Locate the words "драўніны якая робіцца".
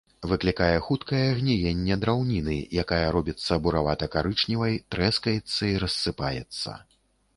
2.05-3.61